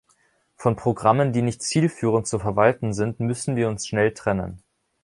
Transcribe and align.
Von 0.55 0.75
Programmen, 0.77 1.31
die 1.31 1.43
nicht 1.43 1.61
zielführend 1.61 2.25
zu 2.25 2.39
verwalten 2.39 2.91
sind, 2.91 3.19
müssen 3.19 3.55
wir 3.55 3.67
uns 3.69 3.85
schnell 3.87 4.15
trennen. 4.15 4.63